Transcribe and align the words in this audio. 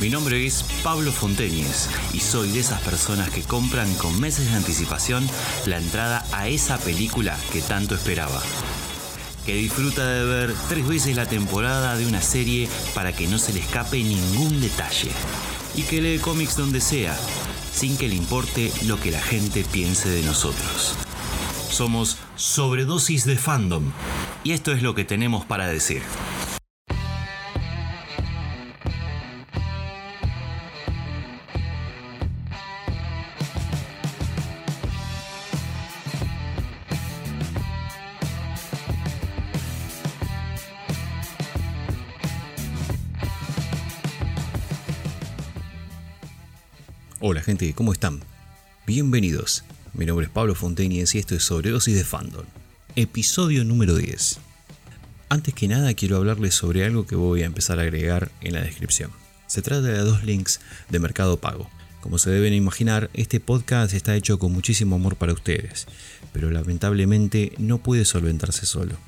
Mi 0.00 0.10
nombre 0.10 0.44
es 0.44 0.64
Pablo 0.82 1.12
Fonteñez 1.12 1.88
y 2.12 2.18
soy 2.18 2.50
de 2.50 2.60
esas 2.60 2.80
personas 2.82 3.30
que 3.30 3.42
compran 3.42 3.92
con 3.94 4.20
meses 4.20 4.50
de 4.50 4.56
anticipación 4.56 5.26
la 5.66 5.78
entrada 5.78 6.26
a 6.32 6.48
esa 6.48 6.78
película 6.78 7.38
que 7.52 7.62
tanto 7.62 7.94
esperaba. 7.94 8.42
Que 9.46 9.54
disfruta 9.54 10.04
de 10.06 10.24
ver 10.24 10.54
tres 10.68 10.86
veces 10.86 11.16
la 11.16 11.26
temporada 11.26 11.96
de 11.96 12.06
una 12.06 12.20
serie 12.20 12.68
para 12.94 13.12
que 13.12 13.28
no 13.28 13.38
se 13.38 13.52
le 13.52 13.60
escape 13.60 14.02
ningún 14.02 14.60
detalle. 14.60 15.12
Y 15.76 15.82
que 15.82 16.00
lee 16.00 16.18
cómics 16.18 16.56
donde 16.56 16.80
sea, 16.80 17.16
sin 17.72 17.96
que 17.96 18.08
le 18.08 18.16
importe 18.16 18.72
lo 18.86 19.00
que 19.00 19.12
la 19.12 19.20
gente 19.20 19.64
piense 19.70 20.08
de 20.08 20.22
nosotros. 20.22 20.96
Somos 21.70 22.18
sobredosis 22.36 23.24
de 23.24 23.36
fandom. 23.36 23.92
Y 24.42 24.52
esto 24.52 24.72
es 24.72 24.82
lo 24.82 24.94
que 24.94 25.04
tenemos 25.04 25.44
para 25.44 25.66
decir. 25.68 26.02
Hola 47.26 47.40
gente, 47.40 47.72
¿cómo 47.72 47.94
están? 47.94 48.20
Bienvenidos. 48.86 49.64
Mi 49.94 50.04
nombre 50.04 50.26
es 50.26 50.30
Pablo 50.30 50.54
Fontaines 50.54 51.14
y 51.14 51.18
esto 51.18 51.34
es 51.34 51.42
Sobredosis 51.42 51.96
de 51.96 52.04
Fandom. 52.04 52.44
Episodio 52.96 53.64
número 53.64 53.94
10. 53.96 54.40
Antes 55.30 55.54
que 55.54 55.66
nada 55.66 55.94
quiero 55.94 56.18
hablarles 56.18 56.54
sobre 56.54 56.84
algo 56.84 57.06
que 57.06 57.16
voy 57.16 57.40
a 57.40 57.46
empezar 57.46 57.78
a 57.78 57.82
agregar 57.84 58.30
en 58.42 58.52
la 58.52 58.60
descripción. 58.60 59.10
Se 59.46 59.62
trata 59.62 59.86
de 59.86 60.00
dos 60.00 60.22
links 60.24 60.60
de 60.90 60.98
Mercado 60.98 61.38
Pago. 61.38 61.70
Como 62.02 62.18
se 62.18 62.28
deben 62.28 62.52
imaginar, 62.52 63.08
este 63.14 63.40
podcast 63.40 63.94
está 63.94 64.14
hecho 64.14 64.38
con 64.38 64.52
muchísimo 64.52 64.96
amor 64.96 65.16
para 65.16 65.32
ustedes, 65.32 65.86
pero 66.34 66.50
lamentablemente 66.50 67.54
no 67.56 67.78
puede 67.78 68.04
solventarse 68.04 68.66
solo. 68.66 68.98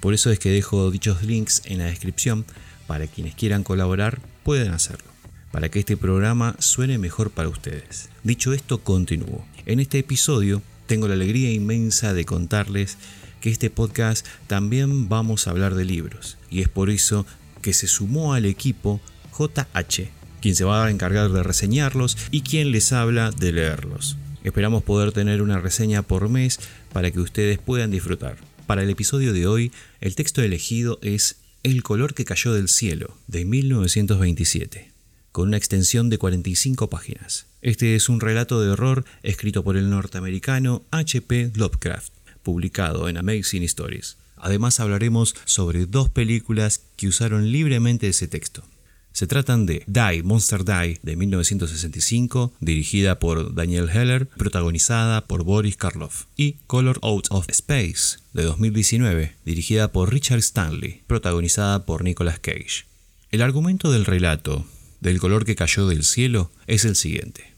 Por 0.00 0.14
eso 0.14 0.30
es 0.30 0.38
que 0.38 0.48
dejo 0.48 0.90
dichos 0.90 1.24
links 1.24 1.60
en 1.66 1.80
la 1.80 1.84
descripción 1.84 2.46
para 2.86 3.06
quienes 3.06 3.34
quieran 3.34 3.64
colaborar 3.64 4.18
puedan 4.44 4.72
hacerlo 4.72 5.09
para 5.50 5.68
que 5.68 5.80
este 5.80 5.96
programa 5.96 6.56
suene 6.58 6.98
mejor 6.98 7.30
para 7.30 7.48
ustedes. 7.48 8.08
Dicho 8.22 8.52
esto, 8.52 8.78
continúo. 8.78 9.44
En 9.66 9.80
este 9.80 9.98
episodio 9.98 10.62
tengo 10.86 11.08
la 11.08 11.14
alegría 11.14 11.52
inmensa 11.52 12.14
de 12.14 12.24
contarles 12.24 12.98
que 13.40 13.50
este 13.50 13.70
podcast 13.70 14.26
también 14.46 15.08
vamos 15.08 15.46
a 15.46 15.50
hablar 15.50 15.74
de 15.74 15.84
libros, 15.84 16.36
y 16.50 16.60
es 16.60 16.68
por 16.68 16.90
eso 16.90 17.26
que 17.62 17.72
se 17.72 17.86
sumó 17.86 18.34
al 18.34 18.44
equipo 18.44 19.00
JH, 19.38 20.10
quien 20.40 20.54
se 20.54 20.64
va 20.64 20.84
a 20.84 20.90
encargar 20.90 21.30
de 21.30 21.42
reseñarlos 21.42 22.16
y 22.30 22.42
quien 22.42 22.70
les 22.70 22.92
habla 22.92 23.30
de 23.30 23.52
leerlos. 23.52 24.16
Esperamos 24.44 24.82
poder 24.82 25.12
tener 25.12 25.42
una 25.42 25.58
reseña 25.58 26.02
por 26.02 26.28
mes 26.28 26.60
para 26.92 27.10
que 27.10 27.20
ustedes 27.20 27.58
puedan 27.58 27.90
disfrutar. 27.90 28.36
Para 28.66 28.82
el 28.82 28.90
episodio 28.90 29.32
de 29.32 29.46
hoy, 29.46 29.72
el 30.00 30.14
texto 30.14 30.42
elegido 30.42 30.98
es 31.02 31.36
El 31.62 31.82
color 31.82 32.14
que 32.14 32.24
cayó 32.24 32.52
del 32.52 32.68
cielo, 32.68 33.16
de 33.26 33.44
1927 33.44 34.99
con 35.32 35.48
una 35.48 35.56
extensión 35.56 36.10
de 36.10 36.18
45 36.18 36.88
páginas. 36.88 37.46
Este 37.62 37.94
es 37.94 38.08
un 38.08 38.20
relato 38.20 38.60
de 38.60 38.70
horror 38.70 39.04
escrito 39.22 39.62
por 39.62 39.76
el 39.76 39.90
norteamericano 39.90 40.82
H.P. 40.90 41.52
Lovecraft, 41.54 42.12
publicado 42.42 43.08
en 43.08 43.16
Amazing 43.16 43.64
Stories. 43.64 44.16
Además 44.36 44.80
hablaremos 44.80 45.34
sobre 45.44 45.86
dos 45.86 46.08
películas 46.08 46.82
que 46.96 47.08
usaron 47.08 47.52
libremente 47.52 48.08
ese 48.08 48.28
texto. 48.28 48.64
Se 49.12 49.26
tratan 49.26 49.66
de 49.66 49.82
Die, 49.86 50.22
Monster 50.22 50.64
Die 50.64 51.00
de 51.02 51.16
1965, 51.16 52.52
dirigida 52.60 53.18
por 53.18 53.54
Daniel 53.54 53.90
Heller, 53.90 54.26
protagonizada 54.26 55.26
por 55.26 55.42
Boris 55.44 55.76
Karloff, 55.76 56.24
y 56.36 56.56
Color 56.66 57.00
Out 57.02 57.26
of 57.30 57.46
Space 57.48 58.18
de 58.32 58.44
2019, 58.44 59.34
dirigida 59.44 59.92
por 59.92 60.12
Richard 60.12 60.38
Stanley, 60.38 61.02
protagonizada 61.06 61.84
por 61.84 62.04
Nicolas 62.04 62.38
Cage. 62.38 62.86
El 63.30 63.42
argumento 63.42 63.90
del 63.90 64.06
relato 64.06 64.64
del 65.00 65.18
color 65.18 65.44
que 65.44 65.56
cayó 65.56 65.86
del 65.86 66.04
cielo 66.04 66.50
es 66.66 66.84
el 66.84 66.94
siguiente. 66.94 67.54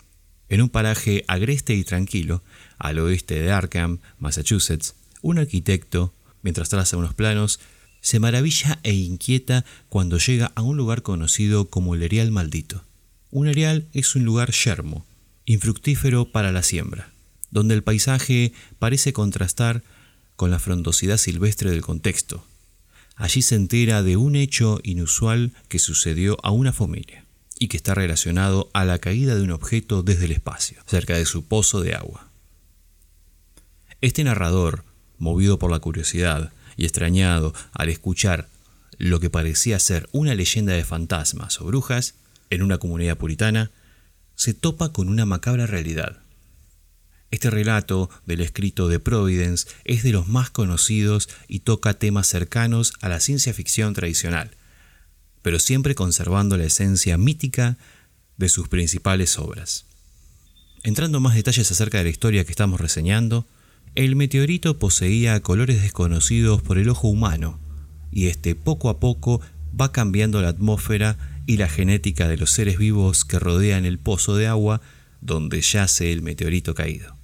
En 0.48 0.62
un 0.62 0.68
paraje 0.68 1.24
agreste 1.28 1.74
y 1.74 1.84
tranquilo, 1.84 2.42
al 2.78 2.98
oeste 2.98 3.40
de 3.40 3.50
Arkham, 3.50 3.98
Massachusetts, 4.18 4.94
un 5.22 5.38
arquitecto, 5.38 6.14
mientras 6.42 6.68
traza 6.68 6.96
unos 6.96 7.14
planos, 7.14 7.60
se 8.00 8.18
maravilla 8.18 8.80
e 8.82 8.92
inquieta 8.92 9.64
cuando 9.88 10.18
llega 10.18 10.52
a 10.54 10.62
un 10.62 10.76
lugar 10.76 11.02
conocido 11.02 11.68
como 11.68 11.94
el 11.94 12.02
Erial 12.02 12.30
Maldito. 12.30 12.84
Un 13.30 13.48
erial 13.48 13.86
es 13.92 14.14
un 14.14 14.24
lugar 14.24 14.52
yermo, 14.52 15.06
infructífero 15.46 16.30
para 16.30 16.52
la 16.52 16.62
siembra, 16.62 17.10
donde 17.50 17.74
el 17.74 17.82
paisaje 17.82 18.52
parece 18.78 19.12
contrastar 19.12 19.82
con 20.36 20.50
la 20.50 20.58
frondosidad 20.58 21.16
silvestre 21.16 21.70
del 21.70 21.80
contexto. 21.80 22.44
Allí 23.16 23.40
se 23.40 23.54
entera 23.54 24.02
de 24.02 24.16
un 24.16 24.36
hecho 24.36 24.80
inusual 24.82 25.52
que 25.68 25.78
sucedió 25.78 26.36
a 26.42 26.50
una 26.50 26.72
familia 26.72 27.24
y 27.62 27.68
que 27.68 27.76
está 27.76 27.94
relacionado 27.94 28.68
a 28.72 28.84
la 28.84 28.98
caída 28.98 29.36
de 29.36 29.42
un 29.42 29.52
objeto 29.52 30.02
desde 30.02 30.24
el 30.24 30.32
espacio, 30.32 30.82
cerca 30.84 31.16
de 31.16 31.24
su 31.24 31.44
pozo 31.44 31.80
de 31.80 31.94
agua. 31.94 32.28
Este 34.00 34.24
narrador, 34.24 34.82
movido 35.16 35.60
por 35.60 35.70
la 35.70 35.78
curiosidad 35.78 36.52
y 36.76 36.86
extrañado 36.86 37.54
al 37.72 37.88
escuchar 37.88 38.48
lo 38.98 39.20
que 39.20 39.30
parecía 39.30 39.78
ser 39.78 40.08
una 40.10 40.34
leyenda 40.34 40.72
de 40.72 40.82
fantasmas 40.82 41.60
o 41.60 41.66
brujas 41.66 42.16
en 42.50 42.64
una 42.64 42.78
comunidad 42.78 43.16
puritana, 43.16 43.70
se 44.34 44.54
topa 44.54 44.92
con 44.92 45.08
una 45.08 45.24
macabra 45.24 45.68
realidad. 45.68 46.18
Este 47.30 47.48
relato 47.48 48.10
del 48.26 48.40
escrito 48.40 48.88
de 48.88 48.98
Providence 48.98 49.68
es 49.84 50.02
de 50.02 50.10
los 50.10 50.26
más 50.26 50.50
conocidos 50.50 51.28
y 51.46 51.60
toca 51.60 51.94
temas 51.94 52.26
cercanos 52.26 52.94
a 53.00 53.08
la 53.08 53.20
ciencia 53.20 53.54
ficción 53.54 53.94
tradicional, 53.94 54.50
pero 55.42 55.58
siempre 55.58 55.94
conservando 55.94 56.56
la 56.56 56.64
esencia 56.64 57.18
mítica 57.18 57.76
de 58.36 58.48
sus 58.48 58.68
principales 58.68 59.38
obras. 59.38 59.84
Entrando 60.82 61.20
más 61.20 61.34
detalles 61.34 61.70
acerca 61.70 61.98
de 61.98 62.04
la 62.04 62.10
historia 62.10 62.44
que 62.44 62.50
estamos 62.50 62.80
reseñando, 62.80 63.46
el 63.94 64.16
meteorito 64.16 64.78
poseía 64.78 65.40
colores 65.40 65.82
desconocidos 65.82 66.62
por 66.62 66.78
el 66.78 66.88
ojo 66.88 67.08
humano, 67.08 67.60
y 68.10 68.26
este 68.26 68.54
poco 68.54 68.88
a 68.88 68.98
poco 68.98 69.40
va 69.78 69.92
cambiando 69.92 70.40
la 70.42 70.48
atmósfera 70.48 71.18
y 71.46 71.56
la 71.56 71.68
genética 71.68 72.28
de 72.28 72.36
los 72.36 72.50
seres 72.50 72.78
vivos 72.78 73.24
que 73.24 73.38
rodean 73.38 73.84
el 73.84 73.98
pozo 73.98 74.36
de 74.36 74.46
agua 74.46 74.80
donde 75.20 75.60
yace 75.60 76.12
el 76.12 76.22
meteorito 76.22 76.74
caído. 76.74 77.16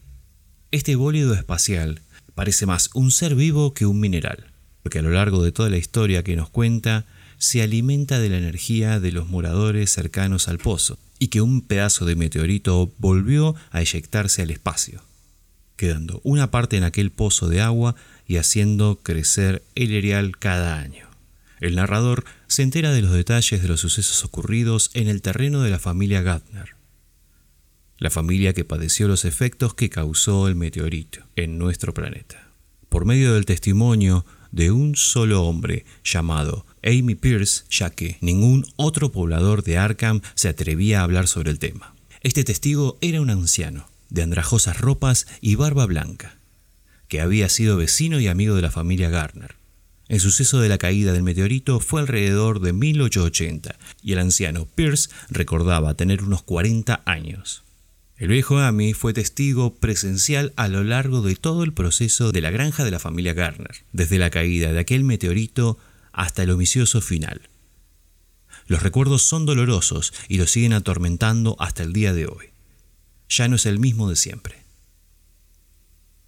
Este 0.71 0.97
bólido 0.97 1.35
espacial 1.35 2.03
parece 2.35 2.67
más 2.67 2.91
un 2.95 3.11
ser 3.11 3.35
vivo 3.35 3.75
que 3.75 3.87
un 3.87 4.01
mineral, 4.01 4.53
porque 4.83 5.01
a 5.01 5.03
lo 5.03 5.11
largo 5.11 5.43
de 5.43 5.53
toda 5.53 5.71
la 5.71 5.79
historia 5.79 6.23
que 6.23 6.37
nos 6.37 6.51
cuenta, 6.51 7.07
se 7.39 7.63
alimenta 7.63 8.19
de 8.19 8.29
la 8.29 8.39
energía 8.39 9.01
de 9.01 9.13
los 9.13 9.29
moradores 9.29 9.91
cercanos 9.91 10.49
al 10.49 10.59
pozo, 10.59 10.99
y 11.19 11.29
que 11.29 11.41
un 11.41 11.63
pedazo 11.63 12.05
de 12.05 12.17
meteorito 12.17 12.93
volvió 12.99 13.55
a 13.71 13.81
eyectarse 13.81 14.43
al 14.43 14.51
espacio, 14.51 15.03
quedando 15.77 16.21
una 16.25 16.51
parte 16.51 16.77
en 16.77 16.85
aquel 16.85 17.11
pozo 17.11 17.49
de 17.49 17.61
agua 17.61 17.97
y 18.27 18.37
haciendo 18.37 19.01
crecer 19.03 19.63
el 19.75 19.93
erial 19.93 20.39
cada 20.39 20.79
año. 20.79 21.09
El 21.61 21.75
narrador 21.75 22.25
se 22.47 22.63
entera 22.63 22.93
de 22.93 23.03
los 23.03 23.13
detalles 23.13 23.63
de 23.63 23.69
los 23.69 23.81
sucesos 23.81 24.25
ocurridos 24.25 24.91
en 24.95 25.09
el 25.09 25.23
terreno 25.23 25.63
de 25.63 25.71
la 25.71 25.79
familia 25.79 26.23
Gardner, 26.23 26.77
la 27.99 28.11
familia 28.11 28.53
que 28.53 28.65
padeció 28.65 29.09
los 29.09 29.25
efectos 29.25 29.75
que 29.75 29.91
causó 29.91 30.47
el 30.47 30.55
meteorito 30.55 31.21
en 31.35 31.59
nuestro 31.59 31.93
planeta. 31.93 32.53
Por 32.89 33.05
medio 33.05 33.35
del 33.35 33.45
testimonio 33.45 34.25
de 34.53 34.71
un 34.71 34.95
solo 34.95 35.43
hombre 35.43 35.85
llamado 36.05 36.65
Amy 36.83 37.15
Pierce, 37.15 37.65
ya 37.71 37.91
que 37.91 38.19
ningún 38.21 38.67
otro 38.77 39.13
poblador 39.13 39.63
de 39.63 39.79
Arkham 39.79 40.21
se 40.35 40.49
atrevía 40.49 41.01
a 41.01 41.05
hablar 41.05 41.29
sobre 41.29 41.51
el 41.51 41.59
tema. 41.59 41.95
Este 42.23 42.45
testigo 42.45 42.99
era 43.01 43.21
un 43.21 43.31
anciano, 43.31 43.89
de 44.11 44.23
andrajosas 44.23 44.81
ropas 44.81 45.27
y 45.41 45.55
barba 45.55 45.87
blanca, 45.87 46.39
que 47.09 47.21
había 47.21 47.49
sido 47.49 47.77
vecino 47.77 48.21
y 48.21 48.29
amigo 48.29 48.55
de 48.55 48.63
la 48.63 48.71
familia 48.71 49.11
Garner. 49.11 49.57
El 50.09 50.21
suceso 50.21 50.61
de 50.61 50.71
la 50.71 50.79
caída 50.79 51.13
del 51.13 51.23
meteorito 51.23 51.81
fue 51.81 52.01
alrededor 52.01 52.61
de 52.61 52.73
1880 52.73 53.77
y 54.03 54.13
el 54.13 54.19
anciano 54.19 54.67
Pierce 54.67 55.11
recordaba 55.29 55.95
tener 55.95 56.23
unos 56.23 56.43
40 56.43 57.03
años. 57.05 57.63
El 58.17 58.29
viejo 58.29 58.59
Amy 58.59 58.95
fue 58.95 59.13
testigo 59.13 59.75
presencial 59.75 60.53
a 60.57 60.67
lo 60.67 60.83
largo 60.83 61.23
de 61.23 61.37
todo 61.37 61.63
el 61.63 61.73
proceso 61.73 62.33
de 62.33 62.41
la 62.41 62.51
granja 62.51 62.85
de 62.85 62.91
la 62.91 62.99
familia 62.99 63.33
Garner, 63.33 63.85
desde 63.93 64.19
la 64.19 64.31
caída 64.31 64.73
de 64.73 64.81
aquel 64.81 65.05
meteorito 65.05 65.79
hasta 66.19 66.43
el 66.43 66.51
omicioso 66.51 67.01
final. 67.01 67.49
Los 68.67 68.83
recuerdos 68.83 69.23
son 69.23 69.47
dolorosos 69.47 70.13
y 70.29 70.39
lo 70.39 70.49
siguen 70.49 70.73
atormentando 70.73 71.55
hasta 71.61 71.85
el 71.85 71.93
día 71.93 72.13
de 72.13 72.27
hoy. 72.27 72.47
Ya 73.29 73.47
no 73.47 73.55
es 73.55 73.67
el 73.67 73.79
mismo 73.79 74.11
de 74.11 74.17
siempre. 74.17 74.65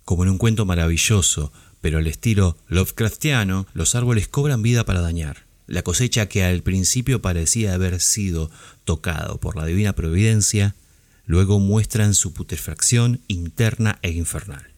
Como 0.05 0.23
en 0.23 0.31
un 0.31 0.39
cuento 0.39 0.65
maravilloso, 0.65 1.53
pero 1.81 1.99
al 1.99 2.07
estilo 2.07 2.57
Lovecraftiano, 2.69 3.67
los 3.75 3.97
árboles 3.97 4.29
cobran 4.29 4.63
vida 4.63 4.85
para 4.87 5.01
dañar, 5.01 5.45
La 5.67 5.83
cosecha 5.83 6.29
que 6.29 6.45
al 6.45 6.63
principio 6.63 7.21
parecía 7.21 7.75
haber 7.75 8.01
sido 8.01 8.51
tocado 8.85 9.39
por 9.39 9.57
la 9.57 9.67
divina 9.67 9.93
providencia, 9.93 10.77
luego 11.27 11.59
muestran 11.59 12.15
su 12.15 12.33
putrefacción 12.33 13.23
interna 13.27 13.99
e 14.03 14.11
infernal. 14.11 14.71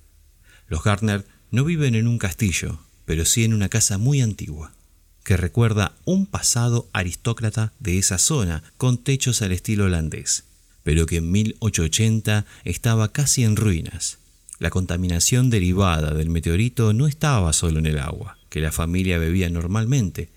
Los 0.68 0.82
Gardner 0.84 1.26
no 1.50 1.64
viven 1.64 1.96
en 1.96 2.08
un 2.08 2.16
castillo, 2.18 2.80
pero 3.04 3.26
sí 3.26 3.44
en 3.44 3.52
una 3.52 3.68
casa 3.68 3.98
muy 3.98 4.22
antigua, 4.22 4.72
que 5.24 5.36
recuerda 5.36 5.94
un 6.04 6.26
pasado 6.26 6.88
aristócrata 6.92 7.72
de 7.78 7.98
esa 7.98 8.18
zona, 8.18 8.62
con 8.76 8.98
techos 8.98 9.42
al 9.42 9.52
estilo 9.52 9.84
holandés, 9.84 10.44
pero 10.82 11.06
que 11.06 11.16
en 11.16 11.30
1880 11.30 12.44
estaba 12.64 13.12
casi 13.12 13.44
en 13.44 13.56
ruinas. 13.56 14.18
La 14.58 14.70
contaminación 14.70 15.50
derivada 15.50 16.14
del 16.14 16.30
meteorito 16.30 16.92
no 16.92 17.06
estaba 17.06 17.52
solo 17.52 17.78
en 17.78 17.86
el 17.86 17.98
agua, 17.98 18.38
que 18.48 18.60
la 18.60 18.72
familia 18.72 19.18
bebía 19.18 19.50
normalmente, 19.50 20.30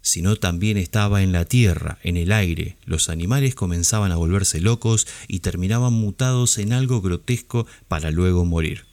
sino 0.00 0.36
también 0.36 0.76
estaba 0.76 1.22
en 1.22 1.32
la 1.32 1.46
tierra, 1.46 1.98
en 2.02 2.16
el 2.16 2.30
aire. 2.30 2.76
Los 2.84 3.08
animales 3.08 3.54
comenzaban 3.54 4.12
a 4.12 4.16
volverse 4.16 4.60
locos 4.60 5.06
y 5.26 5.40
terminaban 5.40 5.92
mutados 5.92 6.58
en 6.58 6.72
algo 6.72 7.02
grotesco 7.02 7.66
para 7.88 8.12
luego 8.12 8.44
morir. 8.44 8.84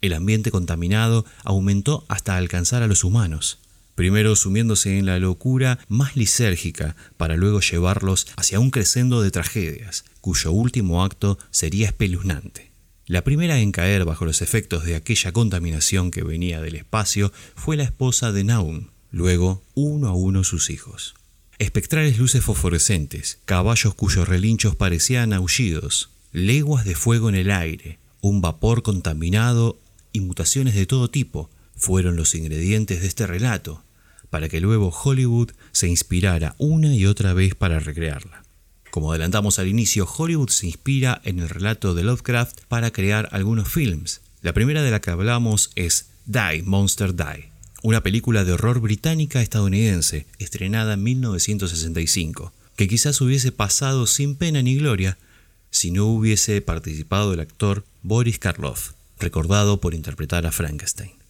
El 0.00 0.14
ambiente 0.14 0.50
contaminado 0.50 1.24
aumentó 1.44 2.04
hasta 2.08 2.36
alcanzar 2.36 2.82
a 2.82 2.86
los 2.86 3.04
humanos, 3.04 3.58
primero 3.94 4.36
sumiéndose 4.36 4.98
en 4.98 5.06
la 5.06 5.18
locura 5.18 5.78
más 5.88 6.16
lisérgica 6.16 6.96
para 7.16 7.36
luego 7.36 7.60
llevarlos 7.60 8.26
hacia 8.36 8.60
un 8.60 8.70
crescendo 8.70 9.22
de 9.22 9.30
tragedias, 9.30 10.04
cuyo 10.20 10.52
último 10.52 11.04
acto 11.04 11.38
sería 11.50 11.86
espeluznante. 11.86 12.72
La 13.06 13.24
primera 13.24 13.58
en 13.58 13.72
caer 13.72 14.04
bajo 14.04 14.24
los 14.24 14.42
efectos 14.42 14.84
de 14.84 14.94
aquella 14.94 15.32
contaminación 15.32 16.10
que 16.10 16.22
venía 16.22 16.60
del 16.60 16.76
espacio 16.76 17.32
fue 17.54 17.76
la 17.76 17.82
esposa 17.82 18.32
de 18.32 18.44
Naum, 18.44 18.88
luego 19.10 19.62
uno 19.74 20.08
a 20.08 20.14
uno 20.14 20.44
sus 20.44 20.70
hijos. 20.70 21.14
Espectrales 21.58 22.18
luces 22.18 22.42
fosforescentes, 22.42 23.38
caballos 23.44 23.94
cuyos 23.94 24.28
relinchos 24.28 24.76
parecían 24.76 25.32
aullidos, 25.32 26.10
leguas 26.32 26.84
de 26.84 26.94
fuego 26.94 27.28
en 27.28 27.34
el 27.34 27.50
aire, 27.50 27.98
un 28.20 28.40
vapor 28.40 28.82
contaminado 28.82 29.78
y 30.12 30.20
mutaciones 30.20 30.74
de 30.74 30.86
todo 30.86 31.10
tipo 31.10 31.50
fueron 31.76 32.16
los 32.16 32.34
ingredientes 32.34 33.00
de 33.00 33.08
este 33.08 33.26
relato, 33.26 33.82
para 34.30 34.48
que 34.48 34.60
luego 34.60 34.88
Hollywood 34.88 35.50
se 35.72 35.88
inspirara 35.88 36.54
una 36.58 36.94
y 36.94 37.06
otra 37.06 37.34
vez 37.34 37.54
para 37.54 37.80
recrearla. 37.80 38.42
Como 38.90 39.10
adelantamos 39.10 39.58
al 39.58 39.68
inicio, 39.68 40.06
Hollywood 40.06 40.50
se 40.50 40.66
inspira 40.66 41.20
en 41.24 41.38
el 41.38 41.48
relato 41.48 41.94
de 41.94 42.02
Lovecraft 42.02 42.60
para 42.68 42.90
crear 42.90 43.28
algunos 43.32 43.68
films. 43.68 44.20
La 44.42 44.52
primera 44.52 44.82
de 44.82 44.90
la 44.90 45.00
que 45.00 45.10
hablamos 45.10 45.70
es 45.76 46.06
Die, 46.26 46.62
Monster 46.64 47.14
Die, 47.14 47.50
una 47.82 48.02
película 48.02 48.44
de 48.44 48.52
horror 48.52 48.80
británica 48.80 49.40
estadounidense, 49.40 50.26
estrenada 50.38 50.94
en 50.94 51.02
1965, 51.02 52.52
que 52.76 52.88
quizás 52.88 53.20
hubiese 53.20 53.50
pasado 53.50 54.06
sin 54.06 54.36
pena 54.36 54.62
ni 54.62 54.76
gloria 54.76 55.18
si 55.70 55.90
no 55.90 56.06
hubiese 56.06 56.60
participado 56.60 57.32
el 57.32 57.40
actor 57.40 57.84
Boris 58.02 58.38
Karloff, 58.38 58.92
recordado 59.18 59.80
por 59.80 59.94
interpretar 59.94 60.46
a 60.46 60.52
Frankenstein. 60.52 61.21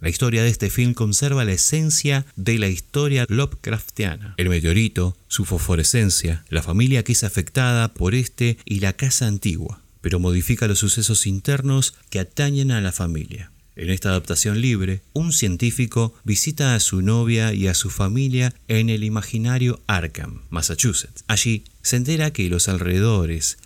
La 0.00 0.08
historia 0.08 0.42
de 0.42 0.48
este 0.48 0.70
film 0.70 0.94
conserva 0.94 1.44
la 1.44 1.52
esencia 1.52 2.24
de 2.34 2.58
la 2.58 2.68
historia 2.68 3.26
Lovecraftiana. 3.28 4.32
El 4.38 4.48
meteorito, 4.48 5.14
su 5.28 5.44
fosforescencia, 5.44 6.42
la 6.48 6.62
familia 6.62 7.04
que 7.04 7.12
es 7.12 7.22
afectada 7.22 7.92
por 7.92 8.14
este 8.14 8.56
y 8.64 8.80
la 8.80 8.94
casa 8.94 9.26
antigua, 9.26 9.82
pero 10.00 10.18
modifica 10.18 10.66
los 10.68 10.78
sucesos 10.78 11.26
internos 11.26 11.94
que 12.08 12.18
atañen 12.18 12.70
a 12.70 12.80
la 12.80 12.92
familia. 12.92 13.52
En 13.76 13.90
esta 13.90 14.08
adaptación 14.08 14.62
libre, 14.62 15.02
un 15.12 15.34
científico 15.34 16.14
visita 16.24 16.74
a 16.74 16.80
su 16.80 17.02
novia 17.02 17.52
y 17.52 17.66
a 17.66 17.74
su 17.74 17.90
familia 17.90 18.54
en 18.68 18.88
el 18.88 19.04
imaginario 19.04 19.82
Arkham, 19.86 20.40
Massachusetts. 20.48 21.24
Allí 21.28 21.64
se 21.82 21.96
entera 21.96 22.30
que 22.30 22.48
los 22.48 22.68
alrededores, 22.68 23.58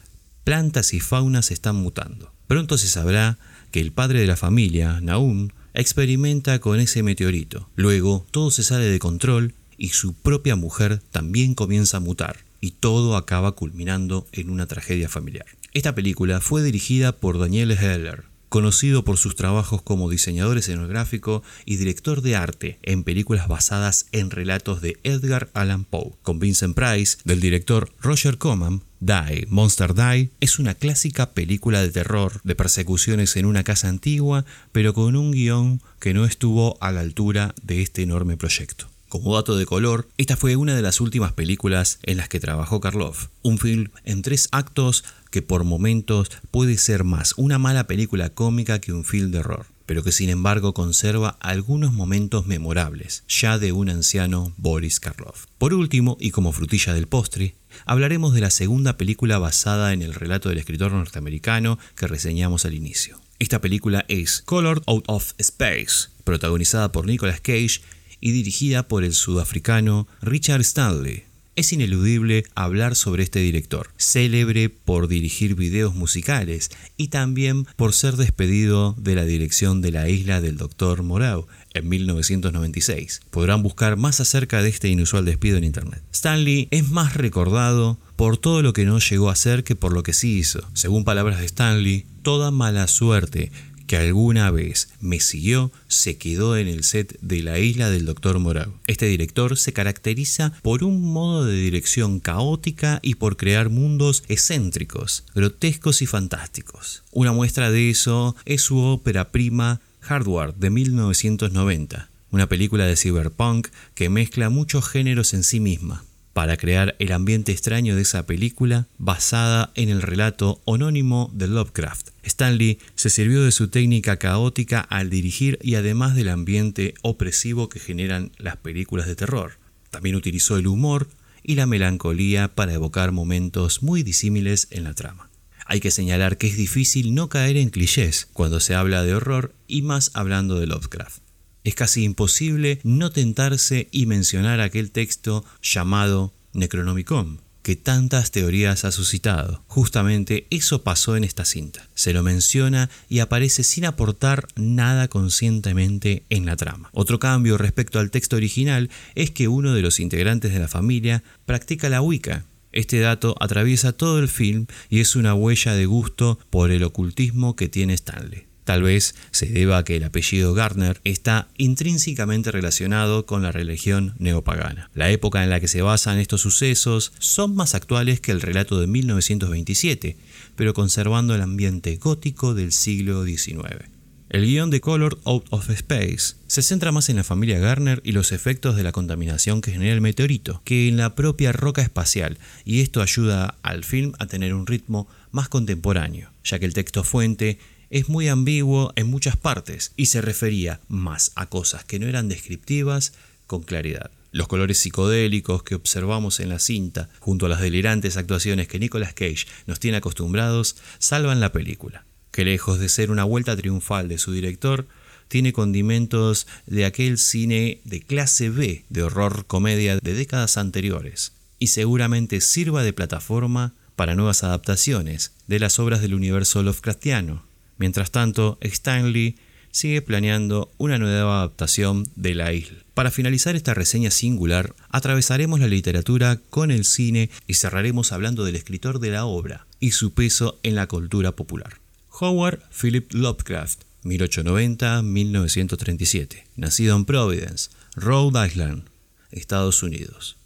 plantas 0.42 0.94
y 0.94 1.00
faunas 1.00 1.52
están 1.52 1.76
mutando. 1.76 2.32
Pronto 2.48 2.76
se 2.76 2.88
sabrá 2.88 3.38
que 3.70 3.80
el 3.80 3.92
padre 3.92 4.20
de 4.20 4.26
la 4.26 4.36
familia, 4.36 5.00
Naum, 5.00 5.50
experimenta 5.74 6.60
con 6.60 6.80
ese 6.80 7.02
meteorito. 7.02 7.68
Luego 7.74 8.24
todo 8.30 8.50
se 8.50 8.62
sale 8.62 8.84
de 8.86 8.98
control 8.98 9.54
y 9.76 9.88
su 9.90 10.14
propia 10.14 10.56
mujer 10.56 11.02
también 11.10 11.54
comienza 11.54 11.98
a 11.98 12.00
mutar 12.00 12.38
y 12.60 12.70
todo 12.70 13.16
acaba 13.16 13.52
culminando 13.52 14.26
en 14.32 14.48
una 14.48 14.66
tragedia 14.66 15.08
familiar. 15.08 15.46
Esta 15.72 15.94
película 15.94 16.40
fue 16.40 16.62
dirigida 16.62 17.12
por 17.12 17.38
Daniel 17.38 17.72
Heller, 17.72 18.24
conocido 18.54 19.02
por 19.02 19.16
sus 19.16 19.34
trabajos 19.34 19.82
como 19.82 20.08
diseñador 20.08 20.58
escenográfico 20.58 21.42
y 21.64 21.74
director 21.74 22.22
de 22.22 22.36
arte 22.36 22.78
en 22.84 23.02
películas 23.02 23.48
basadas 23.48 24.06
en 24.12 24.30
relatos 24.30 24.80
de 24.80 24.96
Edgar 25.02 25.50
Allan 25.54 25.82
Poe. 25.82 26.12
Con 26.22 26.38
Vincent 26.38 26.76
Price, 26.76 27.18
del 27.24 27.40
director 27.40 27.90
Roger 28.00 28.38
Corman, 28.38 28.82
Die, 29.00 29.48
Monster 29.48 29.92
Die 29.92 30.30
es 30.38 30.60
una 30.60 30.76
clásica 30.76 31.30
película 31.30 31.82
de 31.82 31.90
terror, 31.90 32.40
de 32.44 32.54
persecuciones 32.54 33.34
en 33.34 33.46
una 33.46 33.64
casa 33.64 33.88
antigua, 33.88 34.44
pero 34.70 34.94
con 34.94 35.16
un 35.16 35.32
guion 35.32 35.82
que 35.98 36.14
no 36.14 36.24
estuvo 36.24 36.78
a 36.80 36.92
la 36.92 37.00
altura 37.00 37.56
de 37.60 37.82
este 37.82 38.02
enorme 38.02 38.36
proyecto. 38.36 38.93
Como 39.14 39.36
dato 39.36 39.56
de 39.56 39.64
color, 39.64 40.08
esta 40.18 40.36
fue 40.36 40.56
una 40.56 40.74
de 40.74 40.82
las 40.82 41.00
últimas 41.00 41.32
películas 41.32 42.00
en 42.02 42.16
las 42.16 42.28
que 42.28 42.40
trabajó 42.40 42.80
Karloff, 42.80 43.28
un 43.42 43.58
film 43.58 43.90
en 44.02 44.22
tres 44.22 44.48
actos 44.50 45.04
que 45.30 45.40
por 45.40 45.62
momentos 45.62 46.32
puede 46.50 46.76
ser 46.78 47.04
más 47.04 47.34
una 47.36 47.60
mala 47.60 47.86
película 47.86 48.30
cómica 48.30 48.80
que 48.80 48.92
un 48.92 49.04
film 49.04 49.30
de 49.30 49.38
horror, 49.38 49.66
pero 49.86 50.02
que 50.02 50.10
sin 50.10 50.30
embargo 50.30 50.74
conserva 50.74 51.36
algunos 51.38 51.92
momentos 51.92 52.48
memorables, 52.48 53.22
ya 53.28 53.60
de 53.60 53.70
un 53.70 53.88
anciano 53.88 54.52
Boris 54.56 54.98
Karloff. 54.98 55.46
Por 55.58 55.74
último, 55.74 56.16
y 56.18 56.32
como 56.32 56.50
frutilla 56.50 56.92
del 56.92 57.06
postre, 57.06 57.54
hablaremos 57.86 58.34
de 58.34 58.40
la 58.40 58.50
segunda 58.50 58.96
película 58.96 59.38
basada 59.38 59.92
en 59.92 60.02
el 60.02 60.12
relato 60.12 60.48
del 60.48 60.58
escritor 60.58 60.90
norteamericano 60.90 61.78
que 61.94 62.08
reseñamos 62.08 62.64
al 62.64 62.74
inicio. 62.74 63.20
Esta 63.38 63.60
película 63.60 64.04
es 64.08 64.42
Colored 64.44 64.82
Out 64.88 65.04
of 65.06 65.34
Space, 65.38 66.08
protagonizada 66.24 66.90
por 66.90 67.06
Nicolas 67.06 67.40
Cage 67.40 67.80
y 68.24 68.32
dirigida 68.32 68.88
por 68.88 69.04
el 69.04 69.12
sudafricano 69.12 70.08
Richard 70.22 70.62
Stanley. 70.62 71.24
Es 71.56 71.74
ineludible 71.74 72.44
hablar 72.54 72.96
sobre 72.96 73.22
este 73.22 73.40
director, 73.40 73.90
célebre 73.98 74.70
por 74.70 75.08
dirigir 75.08 75.54
videos 75.54 75.94
musicales 75.94 76.70
y 76.96 77.08
también 77.08 77.66
por 77.76 77.92
ser 77.92 78.16
despedido 78.16 78.94
de 78.98 79.14
la 79.14 79.26
dirección 79.26 79.82
de 79.82 79.92
La 79.92 80.08
isla 80.08 80.40
del 80.40 80.56
Dr. 80.56 81.02
Moreau 81.02 81.46
en 81.74 81.86
1996. 81.86 83.20
Podrán 83.30 83.62
buscar 83.62 83.98
más 83.98 84.20
acerca 84.20 84.62
de 84.62 84.70
este 84.70 84.88
inusual 84.88 85.26
despido 85.26 85.58
en 85.58 85.64
internet. 85.64 86.02
Stanley 86.10 86.68
es 86.70 86.88
más 86.88 87.14
recordado 87.14 87.98
por 88.16 88.38
todo 88.38 88.62
lo 88.62 88.72
que 88.72 88.86
no 88.86 89.00
llegó 89.00 89.28
a 89.28 89.34
hacer 89.34 89.64
que 89.64 89.76
por 89.76 89.92
lo 89.92 90.02
que 90.02 90.14
sí 90.14 90.38
hizo. 90.38 90.66
Según 90.72 91.04
palabras 91.04 91.40
de 91.40 91.46
Stanley, 91.46 92.06
toda 92.22 92.50
mala 92.50 92.88
suerte 92.88 93.52
que 93.86 93.96
alguna 93.96 94.50
vez 94.50 94.88
me 95.00 95.20
siguió 95.20 95.72
se 95.88 96.16
quedó 96.16 96.56
en 96.56 96.68
el 96.68 96.84
set 96.84 97.18
de 97.20 97.42
La 97.42 97.58
isla 97.58 97.90
del 97.90 98.06
Dr. 98.06 98.38
Morau. 98.38 98.72
Este 98.86 99.06
director 99.06 99.56
se 99.56 99.72
caracteriza 99.72 100.52
por 100.62 100.84
un 100.84 101.12
modo 101.12 101.44
de 101.44 101.54
dirección 101.54 102.20
caótica 102.20 103.00
y 103.02 103.16
por 103.16 103.36
crear 103.36 103.68
mundos 103.68 104.24
excéntricos, 104.28 105.24
grotescos 105.34 106.02
y 106.02 106.06
fantásticos. 106.06 107.02
Una 107.10 107.32
muestra 107.32 107.70
de 107.70 107.90
eso 107.90 108.36
es 108.44 108.62
su 108.62 108.78
ópera 108.78 109.30
prima 109.30 109.80
Hardware 110.00 110.54
de 110.54 110.70
1990, 110.70 112.08
una 112.30 112.48
película 112.48 112.86
de 112.86 112.96
cyberpunk 112.96 113.68
que 113.94 114.08
mezcla 114.08 114.50
muchos 114.50 114.88
géneros 114.88 115.34
en 115.34 115.42
sí 115.42 115.60
misma 115.60 116.04
para 116.34 116.56
crear 116.56 116.96
el 116.98 117.12
ambiente 117.12 117.52
extraño 117.52 117.96
de 117.96 118.02
esa 118.02 118.26
película 118.26 118.86
basada 118.98 119.70
en 119.76 119.88
el 119.88 120.02
relato 120.02 120.60
anónimo 120.66 121.30
de 121.32 121.46
Lovecraft. 121.46 122.13
Stanley 122.24 122.78
se 122.94 123.10
sirvió 123.10 123.44
de 123.44 123.52
su 123.52 123.68
técnica 123.68 124.16
caótica 124.16 124.80
al 124.80 125.10
dirigir 125.10 125.58
y 125.62 125.74
además 125.74 126.14
del 126.14 126.30
ambiente 126.30 126.94
opresivo 127.02 127.68
que 127.68 127.78
generan 127.78 128.32
las 128.38 128.56
películas 128.56 129.06
de 129.06 129.16
terror. 129.16 129.58
También 129.90 130.16
utilizó 130.16 130.56
el 130.56 130.66
humor 130.66 131.08
y 131.42 131.54
la 131.54 131.66
melancolía 131.66 132.48
para 132.48 132.72
evocar 132.72 133.12
momentos 133.12 133.82
muy 133.82 134.02
disímiles 134.02 134.68
en 134.70 134.84
la 134.84 134.94
trama. 134.94 135.30
Hay 135.66 135.80
que 135.80 135.90
señalar 135.90 136.36
que 136.36 136.46
es 136.46 136.56
difícil 136.56 137.14
no 137.14 137.28
caer 137.28 137.56
en 137.56 137.70
clichés 137.70 138.28
cuando 138.32 138.60
se 138.60 138.74
habla 138.74 139.02
de 139.02 139.14
horror 139.14 139.54
y 139.66 139.82
más 139.82 140.10
hablando 140.14 140.58
de 140.58 140.66
Lovecraft. 140.66 141.22
Es 141.64 141.74
casi 141.74 142.04
imposible 142.04 142.80
no 142.84 143.10
tentarse 143.10 143.88
y 143.90 144.06
mencionar 144.06 144.60
aquel 144.60 144.90
texto 144.90 145.44
llamado 145.62 146.34
Necronomicon, 146.52 147.40
que 147.64 147.76
tantas 147.76 148.30
teorías 148.30 148.84
ha 148.84 148.92
suscitado. 148.92 149.64
Justamente 149.68 150.46
eso 150.50 150.82
pasó 150.82 151.16
en 151.16 151.24
esta 151.24 151.46
cinta. 151.46 151.88
Se 151.94 152.12
lo 152.12 152.22
menciona 152.22 152.90
y 153.08 153.20
aparece 153.20 153.64
sin 153.64 153.86
aportar 153.86 154.46
nada 154.54 155.08
conscientemente 155.08 156.24
en 156.28 156.44
la 156.44 156.56
trama. 156.56 156.90
Otro 156.92 157.18
cambio 157.18 157.56
respecto 157.56 157.98
al 157.98 158.10
texto 158.10 158.36
original 158.36 158.90
es 159.14 159.30
que 159.30 159.48
uno 159.48 159.72
de 159.72 159.80
los 159.80 159.98
integrantes 159.98 160.52
de 160.52 160.60
la 160.60 160.68
familia 160.68 161.24
practica 161.46 161.88
la 161.88 162.02
Wicca. 162.02 162.44
Este 162.70 163.00
dato 163.00 163.34
atraviesa 163.40 163.92
todo 163.92 164.18
el 164.18 164.28
film 164.28 164.66
y 164.90 165.00
es 165.00 165.16
una 165.16 165.32
huella 165.32 165.72
de 165.72 165.86
gusto 165.86 166.38
por 166.50 166.70
el 166.70 166.82
ocultismo 166.82 167.56
que 167.56 167.70
tiene 167.70 167.94
Stanley. 167.94 168.53
Tal 168.64 168.82
vez 168.82 169.14
se 169.30 169.46
deba 169.46 169.78
a 169.78 169.84
que 169.84 169.96
el 169.96 170.04
apellido 170.04 170.54
Gardner 170.54 171.00
está 171.04 171.48
intrínsecamente 171.58 172.50
relacionado 172.50 173.26
con 173.26 173.42
la 173.42 173.52
religión 173.52 174.14
neopagana. 174.18 174.90
La 174.94 175.10
época 175.10 175.44
en 175.44 175.50
la 175.50 175.60
que 175.60 175.68
se 175.68 175.82
basan 175.82 176.18
estos 176.18 176.40
sucesos 176.40 177.12
son 177.18 177.54
más 177.54 177.74
actuales 177.74 178.20
que 178.20 178.32
el 178.32 178.40
relato 178.40 178.80
de 178.80 178.86
1927, 178.86 180.16
pero 180.56 180.74
conservando 180.74 181.34
el 181.34 181.42
ambiente 181.42 181.96
gótico 181.96 182.54
del 182.54 182.72
siglo 182.72 183.24
XIX. 183.24 183.94
El 184.30 184.46
guion 184.46 184.70
de 184.70 184.80
Color 184.80 185.20
Out 185.26 185.46
of 185.50 185.70
Space 185.70 186.34
se 186.48 186.62
centra 186.62 186.90
más 186.90 187.08
en 187.08 187.16
la 187.16 187.22
familia 187.22 187.60
Garner 187.60 188.00
y 188.04 188.10
los 188.10 188.32
efectos 188.32 188.74
de 188.74 188.82
la 188.82 188.90
contaminación 188.90 189.60
que 189.60 189.70
genera 189.70 189.94
el 189.94 190.00
meteorito 190.00 190.60
que 190.64 190.88
en 190.88 190.96
la 190.96 191.14
propia 191.14 191.52
roca 191.52 191.82
espacial, 191.82 192.38
y 192.64 192.80
esto 192.80 193.00
ayuda 193.00 193.56
al 193.62 193.84
film 193.84 194.12
a 194.18 194.26
tener 194.26 194.54
un 194.54 194.66
ritmo 194.66 195.06
más 195.30 195.48
contemporáneo, 195.48 196.32
ya 196.42 196.58
que 196.58 196.64
el 196.64 196.74
texto 196.74 197.04
fuente 197.04 197.58
es 197.94 198.08
muy 198.08 198.26
ambiguo 198.26 198.92
en 198.96 199.06
muchas 199.06 199.36
partes 199.36 199.92
y 199.96 200.06
se 200.06 200.20
refería 200.20 200.80
más 200.88 201.30
a 201.36 201.46
cosas 201.46 201.84
que 201.84 202.00
no 202.00 202.08
eran 202.08 202.28
descriptivas 202.28 203.12
con 203.46 203.62
claridad. 203.62 204.10
Los 204.32 204.48
colores 204.48 204.78
psicodélicos 204.78 205.62
que 205.62 205.76
observamos 205.76 206.40
en 206.40 206.48
la 206.48 206.58
cinta, 206.58 207.08
junto 207.20 207.46
a 207.46 207.48
las 207.48 207.60
delirantes 207.60 208.16
actuaciones 208.16 208.66
que 208.66 208.80
Nicolas 208.80 209.14
Cage 209.14 209.46
nos 209.68 209.78
tiene 209.78 209.98
acostumbrados, 209.98 210.74
salvan 210.98 211.38
la 211.38 211.52
película, 211.52 212.04
que 212.32 212.44
lejos 212.44 212.80
de 212.80 212.88
ser 212.88 213.12
una 213.12 213.22
vuelta 213.22 213.56
triunfal 213.56 214.08
de 214.08 214.18
su 214.18 214.32
director, 214.32 214.88
tiene 215.28 215.52
condimentos 215.52 216.48
de 216.66 216.86
aquel 216.86 217.16
cine 217.16 217.80
de 217.84 218.02
clase 218.02 218.50
B 218.50 218.84
de 218.88 219.02
horror 219.04 219.46
comedia 219.46 219.98
de 220.02 220.14
décadas 220.14 220.56
anteriores, 220.56 221.30
y 221.60 221.68
seguramente 221.68 222.40
sirva 222.40 222.82
de 222.82 222.92
plataforma 222.92 223.72
para 223.94 224.16
nuevas 224.16 224.42
adaptaciones 224.42 225.30
de 225.46 225.60
las 225.60 225.78
obras 225.78 226.02
del 226.02 226.14
universo 226.14 226.60
Lovecraftiano, 226.64 227.53
Mientras 227.78 228.10
tanto, 228.10 228.58
Stanley 228.60 229.36
sigue 229.74 230.00
planeando 230.02 230.70
una 230.78 230.98
nueva 230.98 231.38
adaptación 231.38 232.06
de 232.14 232.36
La 232.36 232.52
Isla. 232.52 232.78
Para 232.94 233.10
finalizar 233.10 233.56
esta 233.56 233.74
reseña 233.74 234.12
singular, 234.12 234.76
atravesaremos 234.88 235.58
la 235.58 235.66
literatura 235.66 236.40
con 236.50 236.70
el 236.70 236.84
cine 236.84 237.28
y 237.48 237.54
cerraremos 237.54 238.12
hablando 238.12 238.44
del 238.44 238.54
escritor 238.54 239.00
de 239.00 239.10
la 239.10 239.24
obra 239.24 239.66
y 239.80 239.90
su 239.90 240.14
peso 240.14 240.60
en 240.62 240.76
la 240.76 240.86
cultura 240.86 241.32
popular. 241.32 241.80
Howard 242.20 242.60
Philip 242.70 243.12
Lovecraft, 243.12 243.82
1890-1937, 244.04 246.44
nacido 246.54 246.94
en 246.94 247.04
Providence, 247.04 247.70
Rhode 247.96 248.46
Island, 248.46 248.84
Estados 249.32 249.82
Unidos. 249.82 250.36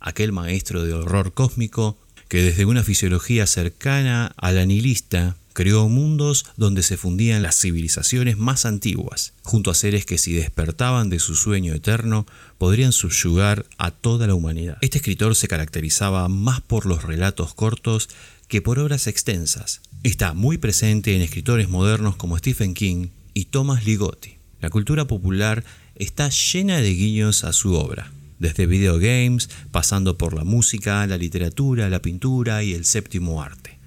Aquel 0.00 0.32
maestro 0.32 0.82
de 0.84 0.94
horror 0.94 1.34
cósmico 1.34 1.98
que 2.28 2.42
desde 2.42 2.64
una 2.64 2.84
fisiología 2.84 3.46
cercana 3.46 4.32
a 4.36 4.52
la 4.52 4.66
nihilista 4.66 5.36
creó 5.58 5.88
mundos 5.88 6.46
donde 6.56 6.84
se 6.84 6.96
fundían 6.96 7.42
las 7.42 7.58
civilizaciones 7.58 8.38
más 8.38 8.64
antiguas, 8.64 9.32
junto 9.42 9.72
a 9.72 9.74
seres 9.74 10.06
que 10.06 10.16
si 10.16 10.32
despertaban 10.32 11.10
de 11.10 11.18
su 11.18 11.34
sueño 11.34 11.74
eterno 11.74 12.26
podrían 12.58 12.92
subyugar 12.92 13.66
a 13.76 13.90
toda 13.90 14.28
la 14.28 14.34
humanidad. 14.34 14.78
Este 14.82 14.98
escritor 14.98 15.34
se 15.34 15.48
caracterizaba 15.48 16.28
más 16.28 16.60
por 16.60 16.86
los 16.86 17.02
relatos 17.02 17.54
cortos 17.54 18.08
que 18.46 18.62
por 18.62 18.78
obras 18.78 19.08
extensas. 19.08 19.80
Está 20.04 20.32
muy 20.32 20.58
presente 20.58 21.16
en 21.16 21.22
escritores 21.22 21.68
modernos 21.68 22.14
como 22.14 22.38
Stephen 22.38 22.74
King 22.74 23.08
y 23.34 23.46
Thomas 23.46 23.84
Ligotti. 23.84 24.36
La 24.60 24.70
cultura 24.70 25.06
popular 25.06 25.64
está 25.96 26.28
llena 26.28 26.76
de 26.78 26.94
guiños 26.94 27.42
a 27.42 27.52
su 27.52 27.74
obra, 27.74 28.12
desde 28.38 28.66
videogames, 28.66 29.50
pasando 29.70 30.18
por 30.18 30.34
la 30.34 30.44
música, 30.44 31.06
la 31.06 31.16
literatura, 31.16 31.88
la 31.88 32.02
pintura 32.02 32.62
y 32.62 32.72
el 32.72 32.84
séptimo 32.84 33.42
arte 33.42 33.78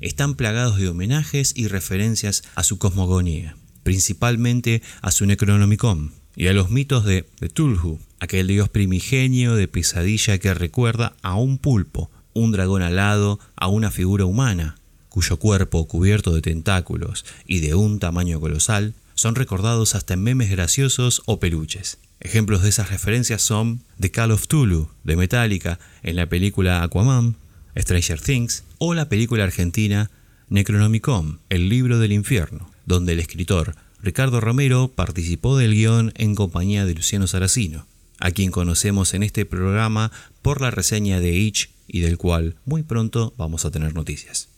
están 0.00 0.34
plagados 0.34 0.78
de 0.78 0.88
homenajes 0.88 1.52
y 1.54 1.68
referencias 1.68 2.42
a 2.54 2.64
su 2.64 2.78
cosmogonía, 2.78 3.56
principalmente 3.82 4.82
a 5.02 5.10
su 5.10 5.26
Necronomicon 5.26 6.12
y 6.34 6.46
a 6.48 6.52
los 6.52 6.70
mitos 6.70 7.04
de, 7.04 7.22
Tulhu, 7.52 8.00
aquel 8.18 8.46
dios 8.46 8.68
primigenio 8.68 9.54
de 9.54 9.68
pesadilla 9.68 10.38
que 10.38 10.54
recuerda 10.54 11.14
a 11.22 11.34
un 11.34 11.58
pulpo, 11.58 12.10
un 12.32 12.52
dragón 12.52 12.82
alado, 12.82 13.38
a 13.56 13.68
una 13.68 13.90
figura 13.90 14.24
humana, 14.24 14.76
cuyo 15.08 15.38
cuerpo 15.38 15.86
cubierto 15.86 16.32
de 16.32 16.40
tentáculos 16.40 17.26
y 17.46 17.60
de 17.60 17.74
un 17.74 17.98
tamaño 17.98 18.40
colosal 18.40 18.94
son 19.14 19.34
recordados 19.34 19.94
hasta 19.94 20.14
en 20.14 20.22
memes 20.22 20.50
graciosos 20.50 21.22
o 21.26 21.40
peluches. 21.40 21.98
Ejemplos 22.20 22.62
de 22.62 22.68
esas 22.68 22.90
referencias 22.90 23.40
son 23.40 23.80
The 23.98 24.10
Call 24.10 24.30
of 24.30 24.46
Tulu 24.46 24.90
de 25.04 25.16
Metallica 25.16 25.78
en 26.02 26.16
la 26.16 26.26
película 26.26 26.82
Aquaman, 26.82 27.36
Stranger 27.74 28.20
Things 28.20 28.64
o 28.76 28.92
la 28.92 29.08
película 29.08 29.44
argentina 29.44 30.10
Necronomicon, 30.50 31.40
el 31.48 31.70
libro 31.70 31.98
del 31.98 32.12
infierno, 32.12 32.70
donde 32.84 33.14
el 33.14 33.20
escritor 33.20 33.74
Ricardo 34.02 34.40
Romero 34.40 34.88
participó 34.88 35.56
del 35.56 35.72
guion 35.72 36.12
en 36.16 36.34
compañía 36.34 36.84
de 36.84 36.94
Luciano 36.94 37.26
Saracino, 37.26 37.86
a 38.18 38.32
quien 38.32 38.50
conocemos 38.50 39.14
en 39.14 39.22
este 39.22 39.46
programa 39.46 40.12
por 40.42 40.60
la 40.60 40.70
reseña 40.70 41.20
de 41.20 41.38
Itch 41.38 41.70
y 41.88 42.00
del 42.00 42.18
cual 42.18 42.56
muy 42.66 42.82
pronto 42.82 43.32
vamos 43.38 43.64
a 43.64 43.70
tener 43.70 43.94
noticias. 43.94 44.48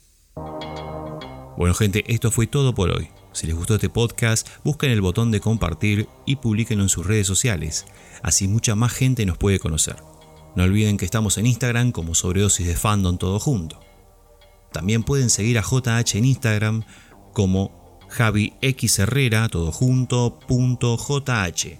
Bueno 1.57 1.73
gente, 1.75 2.03
esto 2.07 2.29
fue 2.29 2.45
todo 2.45 2.75
por 2.75 2.89
hoy. 2.89 3.07
Si 3.33 3.47
les 3.47 3.55
gustó 3.55 3.75
este 3.75 3.89
podcast, 3.89 4.47
busquen 4.63 4.91
el 4.91 5.01
botón 5.01 5.31
de 5.31 5.39
compartir 5.39 6.07
y 6.25 6.35
publiquenlo 6.35 6.83
en 6.83 6.89
sus 6.89 7.05
redes 7.05 7.25
sociales, 7.25 7.85
así 8.21 8.47
mucha 8.47 8.75
más 8.75 8.93
gente 8.93 9.25
nos 9.25 9.37
puede 9.37 9.59
conocer. 9.59 9.95
No 10.55 10.63
olviden 10.63 10.97
que 10.97 11.05
estamos 11.05 11.39
en 11.39 11.47
Instagram 11.47 11.91
como 11.91 12.13
sobredosis 12.13 12.67
de 12.67 12.75
fandom 12.75 13.17
todo 13.17 13.39
junto. 13.39 13.79
También 14.71 15.03
pueden 15.03 15.31
seguir 15.31 15.57
a 15.57 15.63
JH 15.63 16.17
en 16.17 16.25
Instagram 16.25 16.83
como 17.33 17.99
Javi 18.09 18.53
X 18.61 18.99
Herrera 18.99 19.49
todo 19.49 19.71
JH 19.71 21.79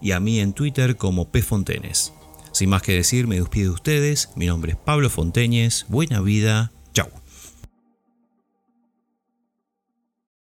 y 0.00 0.12
a 0.12 0.20
mí 0.20 0.38
en 0.38 0.52
Twitter 0.52 0.96
como 0.96 1.32
P 1.32 1.42
Fontenes. 1.42 2.12
Sin 2.52 2.70
más 2.70 2.82
que 2.82 2.92
decir, 2.92 3.26
me 3.26 3.40
despido 3.40 3.70
de 3.70 3.74
ustedes. 3.74 4.30
Mi 4.36 4.46
nombre 4.46 4.72
es 4.72 4.78
Pablo 4.78 5.10
Fonteñez. 5.10 5.86
Buena 5.88 6.20
vida 6.20 6.70